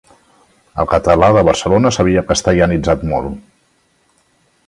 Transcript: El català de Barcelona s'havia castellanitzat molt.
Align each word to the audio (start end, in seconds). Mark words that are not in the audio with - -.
El 0.83 0.87
català 0.93 1.27
de 1.35 1.43
Barcelona 1.49 1.91
s'havia 1.97 2.25
castellanitzat 2.31 3.05
molt. 3.13 3.39